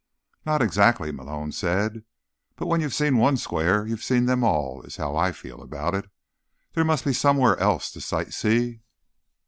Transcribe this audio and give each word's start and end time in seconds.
"Not 0.47 0.63
exactly," 0.63 1.11
Malone 1.11 1.51
said. 1.51 2.05
"But 2.55 2.65
when 2.65 2.81
you've 2.81 2.91
seen 2.95 3.17
one 3.17 3.37
Square, 3.37 3.85
you've 3.85 4.01
seen 4.03 4.25
them 4.25 4.43
all, 4.43 4.81
is 4.81 4.95
how 4.97 5.15
I 5.15 5.31
feel 5.31 5.61
about 5.61 5.93
it. 5.93 6.09
There 6.73 6.83
must 6.83 7.05
be 7.05 7.13
somewhere 7.13 7.55
else 7.59 7.91
to 7.91 8.01
sight 8.01 8.33
see." 8.33 8.81